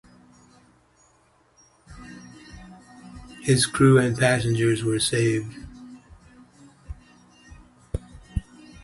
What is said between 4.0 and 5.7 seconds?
passengers were saved.